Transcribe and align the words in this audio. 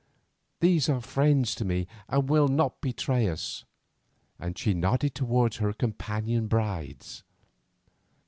These 0.61 0.89
are 0.89 0.99
friends 0.99 1.53
to 1.53 1.63
me 1.63 1.85
and 2.09 2.27
will 2.27 2.47
not 2.47 2.81
betray 2.81 3.27
us;" 3.27 3.65
and 4.39 4.57
she 4.57 4.73
nodded 4.73 5.13
towards 5.13 5.57
her 5.57 5.73
companion 5.73 6.47
brides. 6.47 7.23